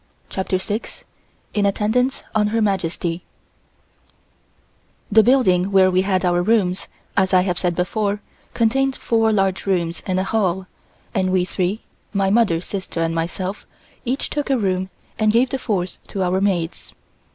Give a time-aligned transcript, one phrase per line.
[0.29, 1.03] CHAPTER SIX
[1.53, 3.23] IN ATTENDANCE ON HER MAJESTY
[5.11, 8.19] THE building where we had our rooms, as I have said before,
[8.55, 10.65] contained four large rooms and a hall,
[11.13, 11.81] and we three,
[12.13, 13.67] my mother, sister and myself,
[14.03, 16.93] each took a room and gave the fourth to our maids.